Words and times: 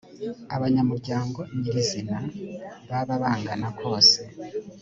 abanyamuryango 0.55 1.39
nyirizina 1.57 2.17
baba 2.89 3.13
bangana 3.21 3.67
kose 3.79 4.17